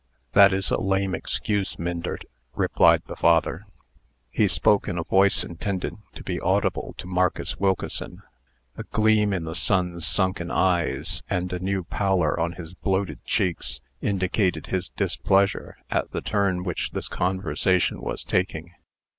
"That 0.31 0.51
is 0.51 0.71
a 0.71 0.81
lame 0.81 1.13
excuse, 1.13 1.77
Myndert," 1.77 2.25
replied 2.55 3.03
the 3.05 3.15
father. 3.15 3.67
He 4.31 4.47
spoke 4.47 4.87
in 4.87 4.97
a 4.97 5.03
voice 5.03 5.43
intended 5.43 5.95
to 6.15 6.23
be 6.23 6.39
audible 6.39 6.95
to 6.97 7.05
Marcus 7.05 7.59
Wilkeson. 7.59 8.23
A 8.77 8.81
gleam 8.85 9.31
in 9.31 9.43
the 9.43 9.53
son's 9.53 10.07
sunken 10.07 10.49
eyes, 10.49 11.21
and 11.29 11.53
a 11.53 11.59
new 11.59 11.83
pallor 11.83 12.39
on 12.39 12.53
his 12.53 12.73
bloated 12.73 13.23
cheeks, 13.25 13.79
indicated 14.01 14.65
his 14.65 14.89
displeasure 14.89 15.77
at 15.91 16.09
the 16.09 16.21
turn 16.21 16.63
which 16.63 16.93
this 16.93 17.07
conversation 17.07 18.01
was 18.01 18.23
taking. 18.23 18.71